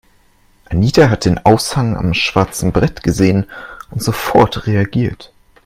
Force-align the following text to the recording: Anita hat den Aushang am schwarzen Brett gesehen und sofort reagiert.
Anita 0.67 1.11
hat 1.11 1.25
den 1.25 1.37
Aushang 1.45 1.95
am 1.95 2.15
schwarzen 2.15 2.71
Brett 2.71 3.03
gesehen 3.03 3.45
und 3.91 4.01
sofort 4.01 4.65
reagiert. 4.65 5.31